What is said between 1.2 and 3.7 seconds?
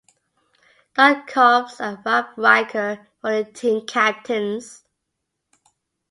Koppes and Ralph Riker were the